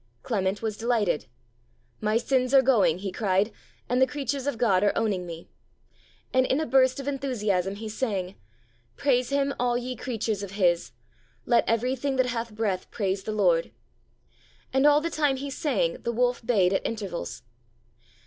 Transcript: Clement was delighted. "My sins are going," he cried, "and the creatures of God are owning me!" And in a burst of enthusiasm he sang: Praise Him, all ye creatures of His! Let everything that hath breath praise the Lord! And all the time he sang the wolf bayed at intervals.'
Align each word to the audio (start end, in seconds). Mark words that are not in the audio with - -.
Clement 0.23 0.63
was 0.63 0.77
delighted. 0.77 1.27
"My 1.99 2.17
sins 2.17 2.55
are 2.55 2.63
going," 2.63 2.97
he 2.97 3.11
cried, 3.11 3.51
"and 3.87 4.01
the 4.01 4.07
creatures 4.07 4.47
of 4.47 4.57
God 4.57 4.83
are 4.83 4.97
owning 4.97 5.27
me!" 5.27 5.47
And 6.33 6.43
in 6.47 6.59
a 6.59 6.65
burst 6.65 6.99
of 6.99 7.07
enthusiasm 7.07 7.75
he 7.75 7.87
sang: 7.87 8.33
Praise 8.95 9.29
Him, 9.29 9.53
all 9.59 9.77
ye 9.77 9.95
creatures 9.95 10.41
of 10.41 10.53
His! 10.53 10.91
Let 11.45 11.69
everything 11.69 12.15
that 12.15 12.25
hath 12.25 12.55
breath 12.55 12.89
praise 12.89 13.21
the 13.25 13.31
Lord! 13.31 13.71
And 14.73 14.87
all 14.87 15.01
the 15.01 15.11
time 15.11 15.35
he 15.35 15.51
sang 15.51 16.01
the 16.01 16.11
wolf 16.11 16.43
bayed 16.43 16.73
at 16.73 16.83
intervals.' 16.83 17.43